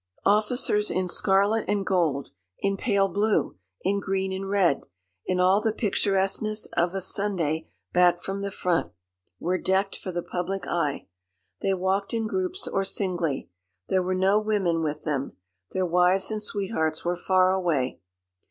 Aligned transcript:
Officers 0.25 0.89
in 0.89 1.07
scarlet 1.07 1.63
and 1.67 1.85
gold, 1.85 2.31
in 2.57 2.75
pale 2.75 3.07
blue, 3.07 3.59
in 3.83 3.99
green 3.99 4.33
and 4.33 4.49
red, 4.49 4.81
in 5.27 5.39
all 5.39 5.61
the 5.61 5.71
picturesqueness 5.71 6.65
of 6.75 6.95
a 6.95 7.01
Sunday 7.01 7.69
back 7.93 8.19
from 8.23 8.41
the 8.41 8.49
front, 8.49 8.91
were 9.39 9.59
decked 9.59 9.95
for 9.95 10.11
the 10.11 10.23
public 10.23 10.65
eye. 10.65 11.05
They 11.61 11.75
walked 11.75 12.15
in 12.15 12.25
groups 12.25 12.67
or 12.67 12.83
singly. 12.83 13.51
There 13.89 14.01
were 14.01 14.15
no 14.15 14.41
women 14.41 14.81
with 14.81 15.03
them. 15.03 15.33
Their 15.71 15.85
wives 15.85 16.31
and 16.31 16.41
sweethearts 16.41 17.05
were 17.05 17.15
far 17.15 17.51
away. 17.53 17.99